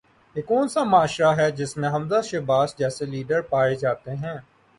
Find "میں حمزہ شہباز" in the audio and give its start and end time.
1.77-2.75